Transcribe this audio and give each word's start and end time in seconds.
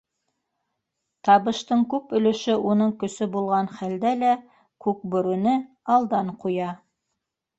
Табыштың 1.27 1.83
күп 1.91 2.15
өлөшө 2.19 2.55
уның 2.69 2.95
көсө 3.03 3.27
булған 3.35 3.69
хәлдә 3.81 4.13
лә 4.23 4.31
Күкбүрене 4.85 5.53
алдан 5.97 6.33
ҡуя. 6.45 6.71